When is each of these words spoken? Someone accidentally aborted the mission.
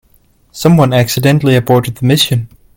Someone 0.51 0.93
accidentally 0.93 1.55
aborted 1.55 1.93
the 1.97 2.05
mission. 2.07 2.49